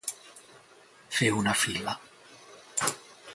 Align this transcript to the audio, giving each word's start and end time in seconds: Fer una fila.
Fer 1.17 1.29
una 1.41 1.55
fila. 1.65 1.95